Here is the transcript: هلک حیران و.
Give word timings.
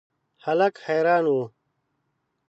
هلک 0.45 0.75
حیران 0.85 1.25
و. 1.35 1.37